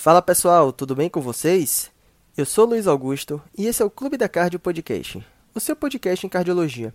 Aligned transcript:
Fala 0.00 0.22
pessoal, 0.22 0.72
tudo 0.72 0.96
bem 0.96 1.10
com 1.10 1.20
vocês? 1.20 1.90
Eu 2.34 2.46
sou 2.46 2.64
Luiz 2.64 2.86
Augusto 2.86 3.38
e 3.54 3.66
esse 3.66 3.82
é 3.82 3.84
o 3.84 3.90
Clube 3.90 4.16
da 4.16 4.30
Cardio 4.30 4.58
Podcast, 4.58 5.22
o 5.54 5.60
seu 5.60 5.76
podcast 5.76 6.24
em 6.24 6.28
cardiologia. 6.30 6.94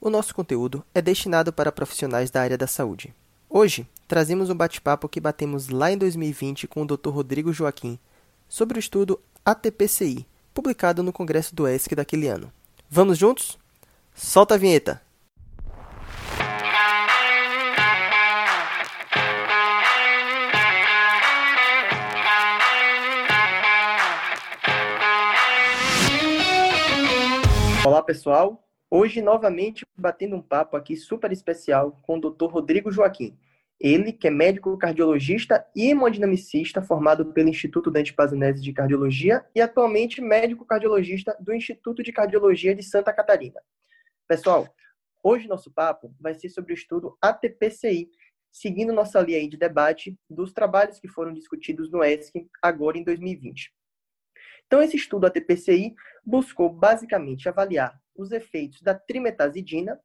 O 0.00 0.08
nosso 0.08 0.32
conteúdo 0.32 0.84
é 0.94 1.02
destinado 1.02 1.52
para 1.52 1.72
profissionais 1.72 2.30
da 2.30 2.40
área 2.40 2.56
da 2.56 2.68
saúde. 2.68 3.12
Hoje, 3.50 3.88
trazemos 4.06 4.50
um 4.50 4.54
bate-papo 4.54 5.08
que 5.08 5.18
batemos 5.18 5.68
lá 5.68 5.90
em 5.90 5.98
2020 5.98 6.68
com 6.68 6.82
o 6.82 6.86
Dr. 6.86 7.08
Rodrigo 7.08 7.52
Joaquim 7.52 7.98
sobre 8.48 8.78
o 8.78 8.80
estudo 8.80 9.20
ATPCI, 9.44 10.24
publicado 10.54 11.02
no 11.02 11.12
Congresso 11.12 11.56
do 11.56 11.66
ESC 11.66 11.96
daquele 11.96 12.28
ano. 12.28 12.52
Vamos 12.88 13.18
juntos? 13.18 13.58
Solta 14.14 14.54
a 14.54 14.58
vinheta! 14.58 15.02
Olá 27.86 28.02
pessoal, 28.02 28.68
hoje 28.90 29.22
novamente 29.22 29.86
batendo 29.96 30.36
um 30.36 30.42
papo 30.42 30.76
aqui 30.76 30.96
super 30.96 31.30
especial 31.30 31.92
com 32.02 32.18
o 32.18 32.20
Dr. 32.20 32.46
Rodrigo 32.46 32.90
Joaquim. 32.90 33.38
Ele, 33.80 34.12
que 34.12 34.26
é 34.26 34.30
médico 34.30 34.76
cardiologista 34.76 35.64
e 35.74 35.88
hemodinamicista 35.90 36.82
formado 36.82 37.32
pelo 37.32 37.48
Instituto 37.48 37.90
Dante 37.90 38.12
Pazanese 38.12 38.60
de 38.60 38.72
Cardiologia 38.72 39.46
e 39.54 39.60
atualmente 39.60 40.20
médico 40.20 40.66
cardiologista 40.66 41.36
do 41.38 41.54
Instituto 41.54 42.02
de 42.02 42.12
Cardiologia 42.12 42.74
de 42.74 42.82
Santa 42.82 43.12
Catarina. 43.12 43.60
Pessoal, 44.26 44.66
hoje 45.22 45.46
nosso 45.46 45.70
papo 45.70 46.12
vai 46.20 46.34
ser 46.34 46.48
sobre 46.50 46.72
o 46.72 46.74
estudo 46.74 47.16
ATPCI, 47.22 48.10
seguindo 48.50 48.92
nossa 48.92 49.20
linha 49.20 49.48
de 49.48 49.56
debate 49.56 50.18
dos 50.28 50.52
trabalhos 50.52 50.98
que 50.98 51.06
foram 51.06 51.32
discutidos 51.32 51.90
no 51.90 52.02
ESC 52.02 52.48
agora 52.60 52.98
em 52.98 53.04
2020. 53.04 53.72
Então, 54.68 54.82
esse 54.82 54.96
estudo 54.96 55.26
ATPCI 55.26 55.94
buscou 56.28 56.68
basicamente 56.68 57.48
avaliar 57.48 57.98
os 58.14 58.32
efeitos 58.32 58.82
da 58.82 58.94
trimetazidina, 58.94 59.98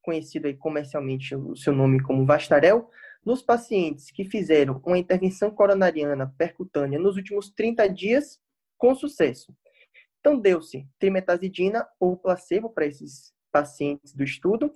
conhecido 0.00 0.46
aí 0.46 0.54
comercialmente 0.54 1.34
o 1.34 1.56
seu 1.56 1.72
nome 1.72 2.00
como 2.00 2.24
Vastarel, 2.24 2.88
nos 3.24 3.42
pacientes 3.42 4.12
que 4.12 4.24
fizeram 4.24 4.80
uma 4.86 4.96
intervenção 4.96 5.50
coronariana 5.50 6.32
percutânea 6.38 7.00
nos 7.00 7.16
últimos 7.16 7.50
30 7.50 7.88
dias 7.88 8.40
com 8.78 8.94
sucesso. 8.94 9.52
Então, 10.20 10.38
deu-se 10.38 10.86
trimetazidina 11.00 11.84
ou 11.98 12.16
placebo 12.16 12.70
para 12.70 12.86
esses 12.86 13.34
pacientes 13.50 14.14
do 14.14 14.22
estudo 14.22 14.72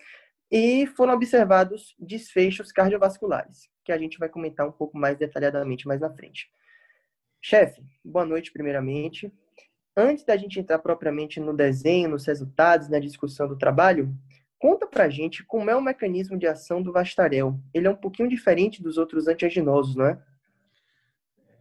e 0.51 0.89
foram 0.97 1.15
observados 1.15 1.95
desfechos 2.01 2.73
cardiovasculares, 2.73 3.71
que 3.85 3.93
a 3.93 3.99
gente 3.99 4.19
vai 4.19 4.29
comentar 4.29 4.67
um 4.67 4.73
pouco 4.73 4.99
mais 4.99 5.17
detalhadamente 5.17 5.87
mais 5.87 6.01
na 6.01 6.11
frente. 6.11 6.51
Chefe, 7.41 7.81
boa 8.05 8.27
noite, 8.27 8.53
primeiramente. 8.53 9.33
Antes 9.97 10.25
da 10.25 10.37
gente 10.37 10.59
entrar 10.59 10.79
propriamente 10.79 11.41
no 11.41 11.55
desenho, 11.55 12.11
nos 12.11 12.25
resultados, 12.25 12.89
na 12.89 12.99
discussão 12.99 13.49
do 13.49 13.59
trabalho, 13.59 14.15
conta 14.59 14.87
pra 14.87 15.09
gente 15.09 15.45
como 15.45 15.69
é 15.69 15.77
o 15.77 15.83
mecanismo 15.83 16.39
de 16.39 16.47
ação 16.47 16.83
do 16.83 16.93
Vastarel. 16.93 17.59
Ele 17.75 17.87
é 17.87 17.91
um 17.91 17.97
pouquinho 17.97 18.29
diferente 18.29 18.83
dos 18.83 18.99
outros 18.99 19.27
antiaginosos, 19.27 19.97
não 19.97 20.07
é? 20.07 20.23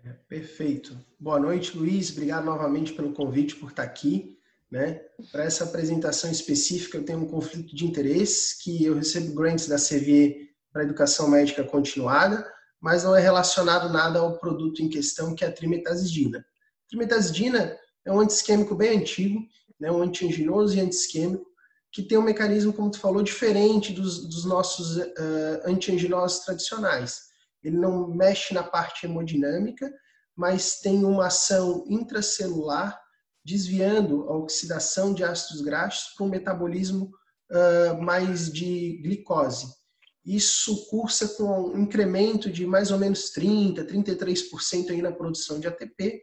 é 0.05 0.13
perfeito. 0.27 0.97
Boa 1.19 1.39
noite, 1.39 1.77
Luiz. 1.77 2.11
Obrigado 2.11 2.45
novamente 2.45 2.93
pelo 2.93 3.13
convite 3.13 3.55
por 3.55 3.69
estar 3.69 3.83
aqui. 3.83 4.37
Né? 4.71 5.01
Para 5.31 5.45
essa 5.45 5.63
apresentação 5.63 6.29
específica, 6.29 6.97
eu 6.97 7.03
tenho 7.03 7.19
um 7.19 7.27
conflito 7.27 7.75
de 7.75 7.85
interesse, 7.85 8.63
que 8.63 8.85
eu 8.85 8.93
recebo 8.93 9.33
grants 9.33 9.67
da 9.67 9.77
CVE 9.77 10.49
para 10.71 10.83
educação 10.83 11.27
médica 11.27 11.63
continuada, 11.63 12.45
mas 12.79 13.03
não 13.03 13.15
é 13.15 13.19
relacionado 13.19 13.91
nada 13.91 14.19
ao 14.19 14.37
produto 14.37 14.81
em 14.81 14.87
questão, 14.87 15.33
que 15.33 15.43
é 15.43 15.47
a 15.47 15.51
trimetazidina. 15.51 16.45
Trimetazidina 16.87 17.75
é 18.05 18.11
um 18.11 18.19
antisquêmico 18.19 18.75
bem 18.75 18.97
antigo, 18.97 19.39
né, 19.79 19.91
um 19.91 20.01
antianginoso 20.01 20.75
e 20.75 20.81
antisquêmico, 20.81 21.45
que 21.91 22.03
tem 22.03 22.17
um 22.17 22.23
mecanismo, 22.23 22.73
como 22.73 22.91
tu 22.91 22.99
falou, 22.99 23.23
diferente 23.23 23.93
dos, 23.93 24.27
dos 24.27 24.45
nossos 24.45 24.97
uh, 24.97 25.61
antianginosos 25.65 26.45
tradicionais. 26.45 27.29
Ele 27.63 27.77
não 27.77 28.07
mexe 28.07 28.53
na 28.53 28.63
parte 28.63 29.05
hemodinâmica, 29.05 29.91
mas 30.35 30.79
tem 30.79 31.03
uma 31.03 31.27
ação 31.27 31.83
intracelular, 31.87 32.99
desviando 33.43 34.29
a 34.29 34.37
oxidação 34.37 35.13
de 35.13 35.23
ácidos 35.23 35.61
graxos 35.61 36.13
para 36.15 36.25
um 36.25 36.29
metabolismo 36.29 37.11
uh, 37.51 38.01
mais 38.01 38.51
de 38.51 39.01
glicose. 39.01 39.67
Isso 40.25 40.87
cursa 40.89 41.27
com 41.29 41.71
um 41.71 41.79
incremento 41.79 42.51
de 42.51 42.65
mais 42.65 42.91
ou 42.91 42.99
menos 42.99 43.31
30%, 43.33 43.85
33% 43.87 44.91
aí 44.91 45.01
na 45.01 45.11
produção 45.11 45.59
de 45.59 45.67
ATP, 45.67 46.21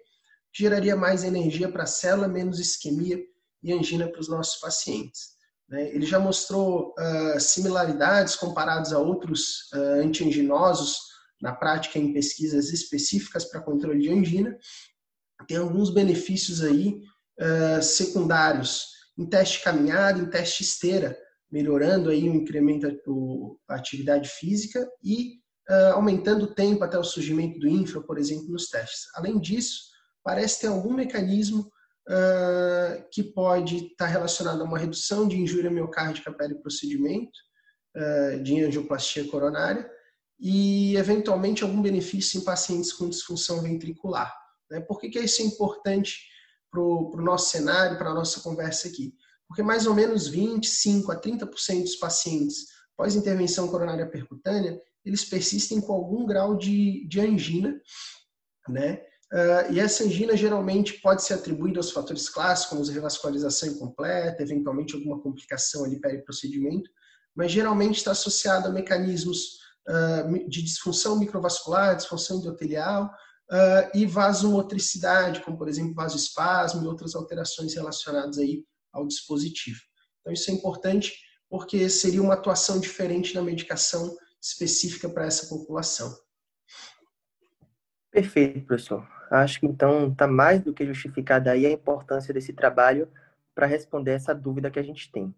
geraria 0.56 0.96
mais 0.96 1.22
energia 1.22 1.70
para 1.70 1.82
a 1.82 1.86
célula, 1.86 2.28
menos 2.28 2.58
isquemia 2.58 3.18
e 3.62 3.72
angina 3.72 4.08
para 4.08 4.20
os 4.20 4.28
nossos 4.28 4.58
pacientes. 4.60 5.36
Né? 5.68 5.90
Ele 5.94 6.06
já 6.06 6.18
mostrou 6.18 6.94
uh, 6.98 7.40
similaridades 7.40 8.36
comparadas 8.36 8.92
a 8.92 8.98
outros 8.98 9.70
uh, 9.74 10.00
antianginosos 10.02 10.98
na 11.40 11.54
prática 11.54 11.98
em 11.98 12.12
pesquisas 12.12 12.72
específicas 12.72 13.44
para 13.44 13.60
controle 13.60 14.00
de 14.00 14.10
angina. 14.10 14.56
Tem 15.46 15.58
alguns 15.58 15.90
benefícios 15.90 16.62
aí 16.62 17.02
uh, 17.40 17.82
secundários 17.82 18.96
em 19.18 19.26
teste 19.26 19.62
caminhada, 19.62 20.18
em 20.18 20.30
teste 20.30 20.62
esteira, 20.62 21.16
melhorando 21.50 22.10
aí 22.10 22.28
o 22.28 22.34
incremento 22.34 22.88
da 23.68 23.74
atividade 23.74 24.28
física 24.28 24.88
e 25.02 25.38
uh, 25.68 25.94
aumentando 25.94 26.46
o 26.46 26.54
tempo 26.54 26.84
até 26.84 26.98
o 26.98 27.04
surgimento 27.04 27.58
do 27.58 27.68
infra, 27.68 28.00
por 28.00 28.18
exemplo, 28.18 28.48
nos 28.48 28.68
testes. 28.68 29.06
Além 29.14 29.38
disso, 29.38 29.95
parece 30.26 30.62
ter 30.62 30.66
algum 30.66 30.92
mecanismo 30.92 31.70
uh, 32.08 33.08
que 33.12 33.22
pode 33.22 33.86
estar 33.86 34.06
relacionado 34.06 34.60
a 34.60 34.64
uma 34.64 34.78
redução 34.78 35.28
de 35.28 35.40
injúria 35.40 35.70
miocárdica 35.70 36.32
pele-procedimento, 36.32 37.38
uh, 37.96 38.42
de 38.42 38.64
angioplastia 38.64 39.28
coronária, 39.28 39.88
e 40.40 40.96
eventualmente 40.96 41.62
algum 41.62 41.80
benefício 41.80 42.40
em 42.40 42.44
pacientes 42.44 42.92
com 42.92 43.08
disfunção 43.08 43.62
ventricular. 43.62 44.34
Né? 44.68 44.80
Por 44.80 45.00
que, 45.00 45.08
que 45.08 45.20
isso 45.20 45.40
é 45.40 45.44
importante 45.44 46.26
para 46.68 46.80
o 46.80 47.16
nosso 47.22 47.52
cenário, 47.52 47.96
para 47.96 48.10
a 48.10 48.14
nossa 48.14 48.40
conversa 48.40 48.88
aqui? 48.88 49.14
porque 49.48 49.62
mais 49.62 49.86
ou 49.86 49.94
menos 49.94 50.26
25 50.26 51.12
a 51.12 51.20
30% 51.20 51.82
dos 51.82 51.96
pacientes 51.96 52.66
pós 52.96 53.14
intervenção 53.14 53.68
coronária 53.68 54.08
percutânea, 54.08 54.80
eles 55.04 55.24
persistem 55.24 55.80
com 55.80 55.92
algum 55.92 56.26
grau 56.26 56.56
de, 56.56 57.06
de 57.06 57.20
angina, 57.20 57.78
né? 58.68 59.02
Uh, 59.32 59.72
e 59.72 59.80
essa 59.80 60.04
angina 60.04 60.36
geralmente 60.36 61.00
pode 61.00 61.22
ser 61.24 61.34
atribuída 61.34 61.80
aos 61.80 61.90
fatores 61.90 62.28
clássicos, 62.28 62.70
como 62.70 62.84
revascularização 62.84 63.70
incompleta, 63.70 64.42
eventualmente 64.42 64.94
alguma 64.94 65.20
complicação 65.20 65.84
ali 65.84 66.00
peri-procedimento, 66.00 66.88
mas 67.34 67.50
geralmente 67.50 67.96
está 67.96 68.12
associada 68.12 68.68
a 68.68 68.72
mecanismos 68.72 69.58
uh, 69.88 70.48
de 70.48 70.62
disfunção 70.62 71.18
microvascular, 71.18 71.96
disfunção 71.96 72.38
endotelial 72.38 73.06
uh, 73.50 73.98
e 73.98 74.06
vasomotricidade, 74.06 75.40
como 75.42 75.58
por 75.58 75.68
exemplo 75.68 75.94
vasoespasmo 75.94 76.84
e 76.84 76.86
outras 76.86 77.16
alterações 77.16 77.74
relacionadas 77.74 78.38
aí 78.38 78.64
ao 78.92 79.06
dispositivo. 79.06 79.80
Então, 80.20 80.32
isso 80.32 80.50
é 80.50 80.54
importante 80.54 81.12
porque 81.50 81.88
seria 81.88 82.22
uma 82.22 82.34
atuação 82.34 82.78
diferente 82.78 83.34
na 83.34 83.42
medicação 83.42 84.16
específica 84.42 85.08
para 85.08 85.26
essa 85.26 85.46
população. 85.48 86.16
Perfeito, 88.10 88.64
professor. 88.66 89.15
Acho 89.30 89.60
que 89.60 89.66
então 89.66 90.08
está 90.08 90.26
mais 90.26 90.62
do 90.62 90.72
que 90.72 90.86
justificada 90.86 91.50
aí 91.50 91.66
a 91.66 91.70
importância 91.70 92.32
desse 92.32 92.52
trabalho 92.52 93.08
para 93.54 93.66
responder 93.66 94.12
essa 94.12 94.34
dúvida 94.34 94.70
que 94.70 94.78
a 94.78 94.82
gente 94.82 95.10
tem, 95.10 95.34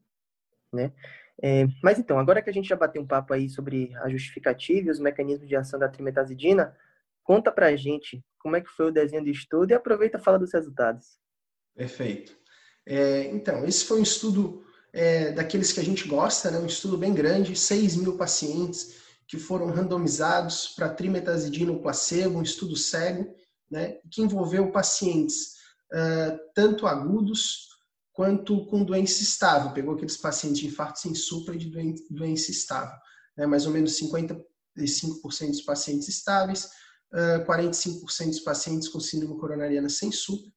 né? 0.72 0.92
É, 1.40 1.66
mas 1.82 1.98
então, 1.98 2.18
agora 2.18 2.42
que 2.42 2.50
a 2.50 2.52
gente 2.52 2.68
já 2.68 2.76
bateu 2.76 3.00
um 3.00 3.06
papo 3.06 3.32
aí 3.32 3.48
sobre 3.48 3.94
a 4.02 4.08
justificativa 4.08 4.88
e 4.88 4.90
os 4.90 4.98
mecanismos 4.98 5.48
de 5.48 5.54
ação 5.54 5.78
da 5.78 5.88
trimetazidina, 5.88 6.76
conta 7.22 7.52
para 7.52 7.66
a 7.66 7.76
gente 7.76 8.24
como 8.38 8.56
é 8.56 8.60
que 8.60 8.68
foi 8.68 8.86
o 8.86 8.92
desenho 8.92 9.24
de 9.24 9.30
estudo 9.30 9.70
e 9.70 9.74
aproveita 9.74 10.18
e 10.18 10.20
fala 10.20 10.38
dos 10.38 10.52
resultados. 10.52 11.18
Perfeito. 11.76 12.36
É, 12.84 13.26
então, 13.26 13.64
esse 13.64 13.84
foi 13.84 14.00
um 14.00 14.02
estudo 14.02 14.64
é, 14.92 15.30
daqueles 15.30 15.72
que 15.72 15.78
a 15.78 15.84
gente 15.84 16.08
gosta, 16.08 16.50
né? 16.50 16.58
um 16.58 16.66
estudo 16.66 16.98
bem 16.98 17.14
grande, 17.14 17.54
6 17.54 17.96
mil 17.96 18.16
pacientes 18.16 18.98
que 19.26 19.36
foram 19.36 19.66
randomizados 19.66 20.68
para 20.68 20.88
trimetazidina 20.88 21.70
ou 21.70 21.80
placebo, 21.80 22.38
um 22.38 22.42
estudo 22.42 22.74
cego, 22.76 23.32
né? 23.70 23.98
que 24.10 24.22
envolveu 24.22 24.70
pacientes 24.70 25.54
uh, 25.92 26.38
tanto 26.54 26.86
agudos 26.86 27.68
quanto 28.12 28.66
com 28.66 28.84
doença 28.84 29.22
estável. 29.22 29.72
Pegou 29.72 29.94
aqueles 29.94 30.16
pacientes 30.16 30.58
de 30.58 30.66
infarto 30.66 31.00
sem 31.00 31.14
supra 31.14 31.54
e 31.54 31.58
de 31.58 31.70
doença 32.10 32.50
estável. 32.50 32.96
Né? 33.36 33.46
Mais 33.46 33.66
ou 33.66 33.72
menos 33.72 33.98
55% 34.00 34.42
dos 35.50 35.62
pacientes 35.62 36.08
estáveis, 36.08 36.68
uh, 37.12 37.46
45% 37.46 38.26
dos 38.26 38.40
pacientes 38.40 38.88
com 38.88 39.00
síndrome 39.00 39.38
coronariana 39.38 39.88
sem 39.88 40.10
supra. 40.10 40.50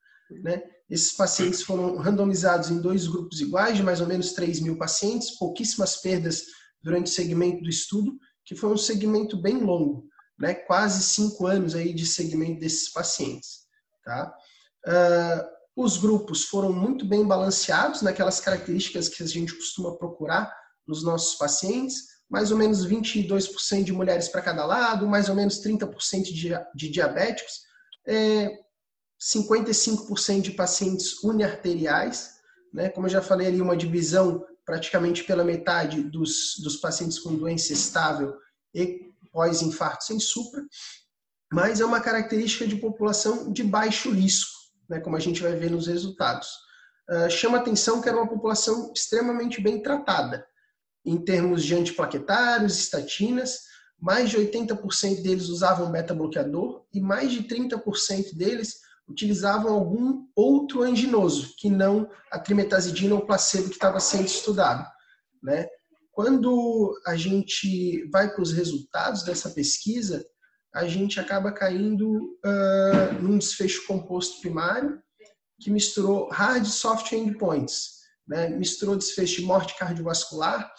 Né? 0.43 0.63
Esses 0.89 1.13
pacientes 1.13 1.61
foram 1.61 1.97
randomizados 1.97 2.69
em 2.69 2.81
dois 2.81 3.07
grupos 3.07 3.41
iguais, 3.41 3.77
de 3.77 3.83
mais 3.83 4.01
ou 4.01 4.07
menos 4.07 4.33
3 4.33 4.59
mil 4.61 4.77
pacientes, 4.77 5.37
pouquíssimas 5.37 5.97
perdas 5.97 6.43
durante 6.81 7.07
o 7.07 7.13
segmento 7.13 7.61
do 7.61 7.69
estudo, 7.69 8.17
que 8.43 8.55
foi 8.55 8.71
um 8.71 8.77
segmento 8.77 9.37
bem 9.39 9.57
longo. 9.57 10.07
Né, 10.41 10.55
quase 10.55 11.03
cinco 11.03 11.45
anos 11.45 11.75
aí 11.75 11.93
de 11.93 12.05
segmento 12.05 12.59
desses 12.59 12.89
pacientes. 12.89 13.67
Tá? 14.03 14.35
Uh, 14.88 15.81
os 15.83 15.97
grupos 15.97 16.45
foram 16.45 16.73
muito 16.73 17.05
bem 17.05 17.23
balanceados 17.23 18.01
naquelas 18.01 18.39
características 18.39 19.07
que 19.07 19.21
a 19.21 19.27
gente 19.27 19.53
costuma 19.53 19.95
procurar 19.95 20.51
nos 20.88 21.03
nossos 21.03 21.35
pacientes, 21.35 22.07
mais 22.27 22.51
ou 22.51 22.57
menos 22.57 22.88
22% 22.88 23.83
de 23.83 23.93
mulheres 23.93 24.29
para 24.29 24.41
cada 24.41 24.65
lado, 24.65 25.07
mais 25.07 25.29
ou 25.29 25.35
menos 25.35 25.61
30% 25.61 26.23
de, 26.23 26.49
de 26.73 26.89
diabéticos, 26.89 27.61
é, 28.07 28.49
55% 29.21 30.41
de 30.41 30.51
pacientes 30.51 31.23
uniarteriais, 31.23 32.31
né? 32.73 32.89
como 32.89 33.05
eu 33.05 33.11
já 33.11 33.21
falei 33.21 33.47
ali, 33.47 33.61
uma 33.61 33.77
divisão 33.77 34.43
praticamente 34.65 35.23
pela 35.23 35.43
metade 35.43 36.01
dos, 36.01 36.55
dos 36.63 36.77
pacientes 36.77 37.19
com 37.19 37.35
doença 37.35 37.73
estável 37.73 38.33
e 38.73 39.10
pós-infarto 39.31 40.03
sem 40.03 40.19
supra, 40.19 40.63
mas 41.51 41.81
é 41.81 41.85
uma 41.85 41.99
característica 41.99 42.65
de 42.65 42.75
população 42.77 43.51
de 43.51 43.63
baixo 43.63 44.11
risco, 44.11 44.57
né, 44.89 44.99
como 44.99 45.15
a 45.15 45.19
gente 45.19 45.41
vai 45.41 45.55
ver 45.55 45.69
nos 45.69 45.87
resultados. 45.87 46.47
Uh, 47.09 47.29
chama 47.29 47.57
atenção 47.57 48.01
que 48.01 48.07
era 48.07 48.17
uma 48.17 48.29
população 48.29 48.91
extremamente 48.95 49.61
bem 49.61 49.81
tratada, 49.81 50.45
em 51.05 51.17
termos 51.17 51.63
de 51.63 51.75
antiplaquetários, 51.75 52.77
estatinas, 52.77 53.59
mais 53.99 54.29
de 54.29 54.37
80% 54.37 55.21
deles 55.21 55.49
usavam 55.49 55.91
beta-bloqueador 55.91 56.85
e 56.93 56.99
mais 56.99 57.31
de 57.31 57.43
30% 57.43 58.35
deles 58.35 58.79
utilizavam 59.07 59.73
algum 59.73 60.25
outro 60.35 60.81
anginoso, 60.81 61.53
que 61.57 61.69
não 61.69 62.09
a 62.31 62.39
trimetazidina 62.39 63.13
ou 63.13 63.25
placebo 63.25 63.69
que 63.69 63.75
estava 63.75 63.99
sendo 63.99 64.25
estudado. 64.25 64.87
Né? 65.43 65.67
Quando 66.11 66.93
a 67.05 67.15
gente 67.15 68.05
vai 68.09 68.33
para 68.33 68.41
os 68.41 68.51
resultados 68.51 69.23
dessa 69.23 69.49
pesquisa, 69.49 70.25
a 70.73 70.85
gente 70.85 71.19
acaba 71.19 71.51
caindo 71.51 72.37
uh, 72.45 73.21
num 73.21 73.37
desfecho 73.37 73.85
composto 73.87 74.39
primário 74.41 75.01
que 75.59 75.69
misturou 75.69 76.29
hard 76.29 76.65
e 76.65 76.69
soft 76.69 77.11
endpoints, 77.11 77.99
né? 78.27 78.49
misturou 78.49 78.97
desfecho 78.97 79.41
de 79.41 79.47
morte 79.47 79.77
cardiovascular 79.77 80.71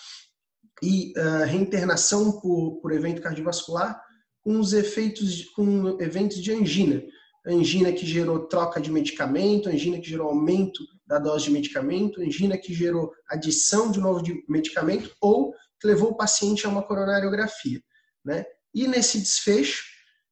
e 0.82 1.12
uh, 1.16 1.44
reinternação 1.46 2.40
por, 2.40 2.80
por 2.80 2.92
evento 2.92 3.22
cardiovascular 3.22 4.02
com 4.42 4.58
os 4.58 4.72
efeitos, 4.72 5.44
com 5.50 6.00
eventos 6.00 6.38
de 6.42 6.52
angina, 6.52 7.02
angina 7.46 7.92
que 7.92 8.04
gerou 8.04 8.48
troca 8.48 8.80
de 8.80 8.90
medicamento, 8.90 9.68
angina 9.68 10.00
que 10.00 10.08
gerou 10.08 10.28
aumento 10.28 10.82
da 11.06 11.18
dose 11.18 11.44
de 11.44 11.50
medicamento, 11.50 12.20
angina 12.20 12.56
que 12.56 12.72
gerou 12.72 13.12
adição 13.28 13.90
de 13.90 14.00
novo 14.00 14.22
de 14.22 14.44
medicamento 14.48 15.14
ou 15.20 15.52
que 15.80 15.86
levou 15.86 16.10
o 16.10 16.16
paciente 16.16 16.66
a 16.66 16.68
uma 16.68 16.82
coronariografia. 16.82 17.80
Né? 18.24 18.44
E 18.74 18.86
nesse 18.86 19.18
desfecho, 19.18 19.82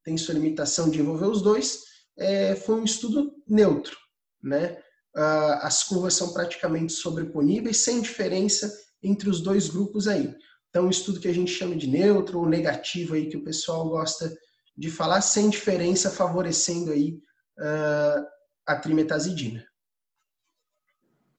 tem 0.05 0.17
sua 0.17 0.35
limitação 0.35 0.89
de 0.89 1.01
envolver 1.01 1.27
os 1.27 1.43
dois, 1.43 1.81
é, 2.19 2.55
foi 2.55 2.77
um 2.77 2.85
estudo 2.85 3.33
neutro. 3.47 3.97
Né? 4.43 4.79
Ah, 5.15 5.67
as 5.67 5.83
curvas 5.83 6.15
são 6.15 6.33
praticamente 6.33 6.93
sobreponíveis, 6.93 7.79
sem 7.79 8.01
diferença 8.01 8.73
entre 9.03 9.29
os 9.29 9.41
dois 9.41 9.69
grupos 9.69 10.07
aí. 10.07 10.35
Então, 10.69 10.87
um 10.87 10.91
estudo 10.91 11.19
que 11.19 11.29
a 11.29 11.35
gente 11.35 11.51
chama 11.51 11.75
de 11.75 11.89
neutro 11.89 12.39
ou 12.39 12.49
negativo 12.49 13.15
aí, 13.15 13.29
que 13.29 13.37
o 13.37 13.45
pessoal 13.45 13.89
gosta 13.89 14.33
de 14.77 14.91
falar 14.91 15.21
sem 15.21 15.51
diferença, 15.51 16.11
favorecendo 16.11 16.93
aí 16.93 17.19
uh, 17.59 18.25
a 18.67 18.77
trimetazidina. 18.77 19.65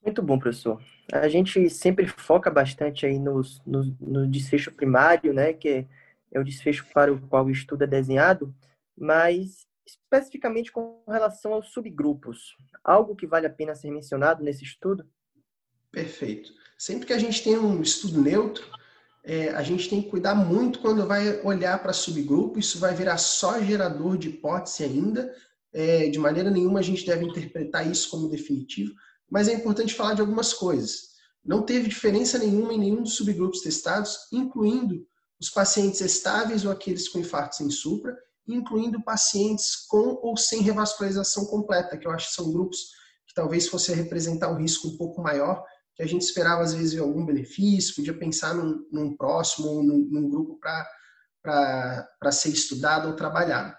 Muito 0.04 0.22
bom, 0.22 0.40
professor. 0.40 0.82
A 1.12 1.28
gente 1.28 1.70
sempre 1.70 2.08
foca 2.08 2.50
bastante 2.50 3.06
aí 3.06 3.20
no, 3.20 3.42
no, 3.66 4.28
desfecho 4.28 4.72
primário, 4.72 5.34
né, 5.34 5.54
que 5.54 5.70
é, 5.70 5.88
é 6.32 6.40
o 6.40 6.44
desfecho 6.44 6.86
para 6.94 7.14
o 7.14 7.22
qual 7.28 7.46
o 7.46 7.52
estudo 7.52 7.84
é 7.84 7.88
desenhado, 7.88 8.54
mas 8.98 9.68
especificamente 9.86 10.72
com 10.72 11.04
relação 11.08 11.54
aos 11.54 11.70
subgrupos, 11.70 12.56
algo 12.84 13.16
que 13.16 13.28
vale 13.28 13.46
a 13.46 13.50
pena 13.50 13.76
ser 13.76 13.92
mencionado 13.92 14.44
nesse 14.44 14.64
estudo? 14.64 15.06
Perfeito. 15.92 16.52
Sempre 16.78 17.06
que 17.06 17.14
a 17.14 17.20
gente 17.20 17.44
tem 17.44 17.58
um 17.58 17.82
estudo 17.82 18.22
neutro, 18.22 18.66
é, 19.24 19.50
a 19.50 19.62
gente 19.62 19.90
tem 19.90 20.02
que 20.02 20.10
cuidar 20.10 20.34
muito 20.34 20.80
quando 20.80 21.06
vai 21.06 21.42
olhar 21.44 21.82
para 21.82 21.94
subgrupo, 21.94 22.58
isso 22.58 22.80
vai 22.80 22.96
virar 22.96 23.18
só 23.18 23.62
gerador 23.62 24.18
de 24.18 24.30
hipótese 24.30 24.84
ainda, 24.84 25.34
é, 25.74 26.10
de 26.10 26.18
maneira 26.18 26.50
nenhuma 26.50 26.80
a 26.80 26.84
gente 26.84 27.06
deve 27.06 27.26
interpretar 27.26 27.90
isso 27.90 28.10
como 28.10 28.30
definitivo, 28.30 28.94
mas 29.32 29.48
é 29.48 29.54
importante 29.54 29.96
falar 29.96 30.14
de 30.14 30.22
algumas 30.22 30.54
coisas. 30.54 31.12
Não 31.44 31.64
teve 31.64 31.90
diferença 31.90 32.38
nenhuma 32.38 32.74
em 32.74 32.80
nenhum 32.80 33.02
dos 33.02 33.16
subgrupos 33.16 33.62
testados, 33.62 34.28
incluindo 34.32 35.04
os 35.40 35.50
pacientes 35.50 36.02
estáveis 36.02 36.66
ou 36.66 36.72
aqueles 36.72 37.08
com 37.08 37.20
infarto 37.20 37.56
sem 37.56 37.70
supra, 37.72 38.16
incluindo 38.48 39.04
pacientes 39.04 39.88
com 39.88 40.20
ou 40.22 40.38
sem 40.38 40.62
revascularização 40.62 41.46
completa, 41.46 41.98
que 41.98 42.06
eu 42.06 42.12
acho 42.12 42.28
que 42.28 42.36
são 42.36 42.52
grupos 42.52 42.78
que 43.28 43.34
talvez 43.34 43.68
fosse 43.68 43.94
representar 43.94 44.52
um 44.52 44.58
risco 44.58 44.90
um 44.90 44.98
pouco 44.98 45.22
maior 45.22 45.64
que 45.96 46.04
a 46.04 46.08
gente 46.08 46.24
esperava 46.24 46.62
às 46.62 46.74
vezes 46.74 46.94
ver 46.94 47.02
algum 47.02 47.26
benefício, 47.26 47.96
podia 47.96 48.18
pensar 48.18 48.56
num, 48.56 48.86
num 48.92 49.16
próximo, 49.16 49.84
num, 49.84 50.08
num 50.10 50.30
grupo 50.30 50.60
para 50.60 52.32
ser 52.32 52.50
estudado 52.50 53.10
ou 53.10 53.16
trabalhado. 53.16 53.76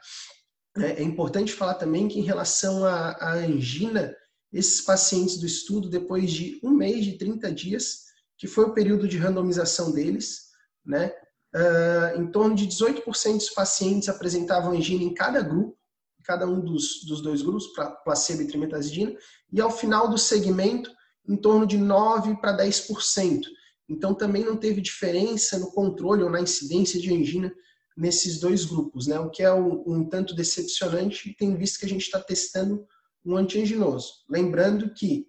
É, 0.76 1.00
é, 1.00 1.02
importante 1.02 1.52
falar 1.52 1.74
também 1.74 2.08
que 2.08 2.18
em 2.18 2.22
relação 2.22 2.84
à 2.84 3.32
angina, 3.34 4.14
esses 4.52 4.80
pacientes 4.80 5.38
do 5.38 5.46
estudo, 5.46 5.88
depois 5.88 6.30
de 6.30 6.60
um 6.62 6.70
mês 6.70 7.04
de 7.04 7.12
30 7.12 7.50
dias, 7.52 8.02
que 8.36 8.46
foi 8.46 8.64
o 8.64 8.74
período 8.74 9.08
de 9.08 9.16
randomização 9.16 9.92
deles, 9.92 10.50
né, 10.84 11.12
uh, 11.54 12.20
em 12.20 12.26
torno 12.30 12.54
de 12.54 12.66
18% 12.66 13.36
dos 13.36 13.50
pacientes 13.50 14.08
apresentavam 14.08 14.72
angina 14.72 15.02
em 15.02 15.14
cada 15.14 15.40
grupo, 15.40 15.76
cada 16.24 16.46
um 16.46 16.60
dos, 16.60 17.04
dos 17.04 17.20
dois 17.20 17.42
grupos, 17.42 17.72
placebo 18.04 18.42
e 18.42 18.46
trimetazidina, 18.46 19.14
e 19.50 19.60
ao 19.60 19.70
final 19.70 20.08
do 20.08 20.18
segmento, 20.18 20.90
em 21.28 21.36
torno 21.36 21.66
de 21.66 21.78
9% 21.78 22.40
para 22.40 22.56
10%. 22.56 23.42
Então, 23.88 24.14
também 24.14 24.44
não 24.44 24.56
teve 24.56 24.80
diferença 24.80 25.58
no 25.58 25.72
controle 25.72 26.22
ou 26.22 26.30
na 26.30 26.40
incidência 26.40 27.00
de 27.00 27.12
angina 27.12 27.52
nesses 27.96 28.40
dois 28.40 28.64
grupos, 28.64 29.06
né? 29.06 29.18
o 29.20 29.30
que 29.30 29.42
é 29.42 29.52
um, 29.52 29.82
um 29.86 30.08
tanto 30.08 30.34
decepcionante, 30.34 31.34
tem 31.36 31.54
visto 31.56 31.78
que 31.78 31.86
a 31.86 31.88
gente 31.88 32.02
está 32.02 32.18
testando 32.18 32.86
um 33.24 33.36
antianginoso. 33.36 34.24
Lembrando 34.28 34.92
que 34.92 35.26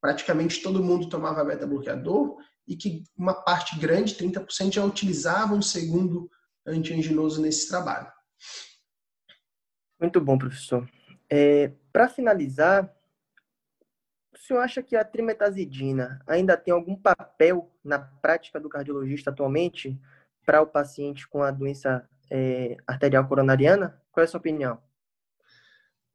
praticamente 0.00 0.62
todo 0.62 0.82
mundo 0.82 1.08
tomava 1.08 1.44
beta-bloqueador 1.44 2.36
e 2.66 2.76
que 2.76 3.04
uma 3.16 3.34
parte 3.34 3.78
grande, 3.78 4.14
30%, 4.14 4.72
já 4.72 4.84
utilizava 4.84 5.54
um 5.54 5.62
segundo 5.62 6.30
antianginoso 6.66 7.40
nesse 7.40 7.68
trabalho. 7.68 8.10
Muito 10.00 10.20
bom, 10.20 10.38
professor. 10.38 10.88
É, 11.30 11.72
Para 11.92 12.08
finalizar, 12.08 12.92
o 14.34 14.38
senhor 14.38 14.60
acha 14.60 14.82
que 14.82 14.96
a 14.96 15.04
trimetazidina 15.04 16.20
ainda 16.26 16.56
tem 16.56 16.72
algum 16.72 16.96
papel 16.96 17.70
na 17.84 17.98
prática 17.98 18.58
do 18.58 18.68
cardiologista 18.68 19.30
atualmente 19.30 20.00
para 20.44 20.60
o 20.60 20.66
paciente 20.66 21.28
com 21.28 21.42
a 21.42 21.50
doença 21.50 22.08
é, 22.30 22.76
arterial 22.86 23.26
coronariana? 23.28 24.00
Qual 24.10 24.22
é 24.22 24.24
a 24.24 24.28
sua 24.28 24.40
opinião? 24.40 24.80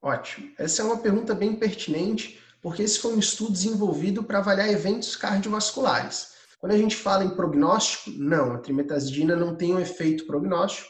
Ótimo. 0.02 0.52
Essa 0.58 0.82
é 0.82 0.86
uma 0.86 0.98
pergunta 0.98 1.34
bem 1.34 1.56
pertinente, 1.56 2.40
porque 2.62 2.84
esse 2.84 3.00
foi 3.00 3.16
um 3.16 3.20
estudo 3.20 3.52
desenvolvido 3.52 4.24
para 4.24 4.40
avaliar 4.40 4.70
eventos 4.70 5.16
cardiovasculares. 5.16 6.36
Quando 6.60 6.74
a 6.74 6.78
gente 6.78 6.96
fala 6.96 7.24
em 7.24 7.36
prognóstico, 7.36 8.12
não, 8.12 8.54
a 8.54 8.58
trimetazidina 8.58 9.36
não 9.36 9.56
tem 9.56 9.74
um 9.74 9.80
efeito 9.80 10.26
prognóstico 10.26 10.90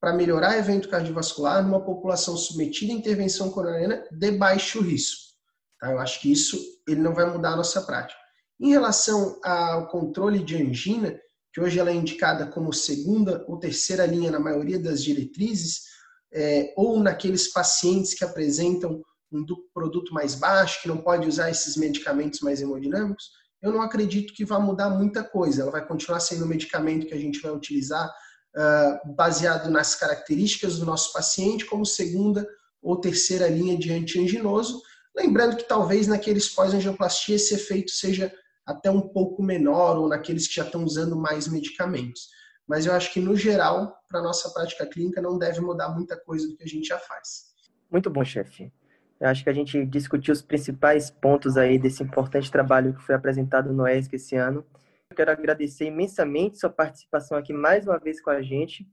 para 0.00 0.12
melhorar 0.12 0.58
evento 0.58 0.88
cardiovascular 0.88 1.62
numa 1.62 1.84
população 1.84 2.36
submetida 2.36 2.92
à 2.92 2.96
intervenção 2.96 3.50
coronariana 3.50 4.04
de 4.12 4.30
baixo 4.32 4.80
risco. 4.80 5.34
Tá? 5.80 5.90
Eu 5.90 5.98
acho 5.98 6.20
que 6.20 6.30
isso 6.30 6.58
ele 6.86 7.00
não 7.00 7.14
vai 7.14 7.24
mudar 7.30 7.52
a 7.52 7.56
nossa 7.56 7.80
prática. 7.82 8.20
Em 8.60 8.70
relação 8.70 9.38
ao 9.42 9.88
controle 9.88 10.42
de 10.42 10.56
angina, 10.56 11.18
que 11.52 11.60
hoje 11.60 11.78
ela 11.78 11.90
é 11.90 11.94
indicada 11.94 12.46
como 12.46 12.72
segunda 12.72 13.44
ou 13.48 13.58
terceira 13.58 14.06
linha 14.06 14.30
na 14.30 14.38
maioria 14.38 14.78
das 14.78 15.02
diretrizes, 15.02 15.95
é, 16.36 16.72
ou 16.76 17.00
naqueles 17.00 17.52
pacientes 17.52 18.14
que 18.14 18.24
apresentam 18.24 19.02
um 19.32 19.44
produto 19.74 20.12
mais 20.12 20.34
baixo, 20.34 20.82
que 20.82 20.88
não 20.88 20.98
pode 20.98 21.26
usar 21.26 21.50
esses 21.50 21.76
medicamentos 21.76 22.40
mais 22.40 22.60
hemodinâmicos, 22.60 23.30
eu 23.62 23.72
não 23.72 23.80
acredito 23.80 24.34
que 24.34 24.44
vá 24.44 24.60
mudar 24.60 24.90
muita 24.90 25.24
coisa. 25.24 25.62
Ela 25.62 25.72
vai 25.72 25.84
continuar 25.84 26.20
sendo 26.20 26.44
um 26.44 26.48
medicamento 26.48 27.06
que 27.06 27.14
a 27.14 27.18
gente 27.18 27.40
vai 27.40 27.50
utilizar 27.50 28.08
uh, 28.08 29.14
baseado 29.14 29.70
nas 29.70 29.94
características 29.94 30.78
do 30.78 30.86
nosso 30.86 31.12
paciente 31.12 31.64
como 31.64 31.84
segunda 31.84 32.46
ou 32.80 33.00
terceira 33.00 33.48
linha 33.48 33.76
de 33.76 33.92
antianginoso, 33.92 34.80
Lembrando 35.16 35.56
que 35.56 35.66
talvez 35.66 36.06
naqueles 36.06 36.50
pós-angioplastia 36.50 37.36
esse 37.36 37.54
efeito 37.54 37.90
seja 37.90 38.30
até 38.66 38.90
um 38.90 39.00
pouco 39.00 39.42
menor 39.42 39.96
ou 39.96 40.08
naqueles 40.08 40.46
que 40.46 40.56
já 40.56 40.64
estão 40.64 40.84
usando 40.84 41.16
mais 41.16 41.48
medicamentos. 41.48 42.28
Mas 42.66 42.86
eu 42.86 42.92
acho 42.92 43.12
que, 43.12 43.20
no 43.20 43.36
geral, 43.36 43.96
para 44.08 44.20
a 44.20 44.22
nossa 44.22 44.50
prática 44.50 44.86
clínica, 44.86 45.22
não 45.22 45.38
deve 45.38 45.60
mudar 45.60 45.88
muita 45.88 46.16
coisa 46.16 46.48
do 46.48 46.56
que 46.56 46.64
a 46.64 46.66
gente 46.66 46.88
já 46.88 46.98
faz. 46.98 47.54
Muito 47.90 48.10
bom, 48.10 48.24
chefe. 48.24 48.72
Eu 49.20 49.28
acho 49.28 49.42
que 49.42 49.50
a 49.50 49.52
gente 49.52 49.84
discutiu 49.86 50.32
os 50.32 50.42
principais 50.42 51.10
pontos 51.10 51.56
aí 51.56 51.78
desse 51.78 52.02
importante 52.02 52.50
trabalho 52.50 52.94
que 52.94 53.02
foi 53.02 53.14
apresentado 53.14 53.72
no 53.72 53.86
ESC 53.86 54.16
esse 54.16 54.36
ano. 54.36 54.64
Eu 55.10 55.16
quero 55.16 55.30
agradecer 55.30 55.86
imensamente 55.86 56.58
sua 56.58 56.68
participação 56.68 57.38
aqui 57.38 57.52
mais 57.52 57.86
uma 57.86 57.98
vez 57.98 58.20
com 58.20 58.30
a 58.30 58.42
gente. 58.42 58.86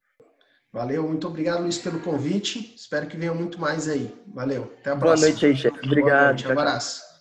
Valeu, 0.71 1.07
muito 1.07 1.27
obrigado, 1.27 1.61
Luiz, 1.61 1.77
pelo 1.77 1.99
convite. 1.99 2.73
Espero 2.75 3.07
que 3.07 3.17
venha 3.17 3.33
muito 3.33 3.59
mais 3.59 3.87
aí. 3.89 4.15
Valeu, 4.33 4.73
até 4.79 4.91
a 4.91 4.95
próxima. 4.95 4.99
Boa 4.99 5.17
noite 5.17 5.45
aí, 5.45 5.55
chefe. 5.55 5.85
Obrigado. 5.85 6.09
Boa 6.09 6.27
noite, 6.27 6.47
um 6.47 6.51
abraço. 6.51 7.12